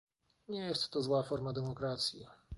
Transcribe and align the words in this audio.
Nie 0.47 0.59
jest 0.59 0.89
to 0.89 1.03
zła 1.03 1.23
forma 1.23 1.53
demokracji 1.53 2.27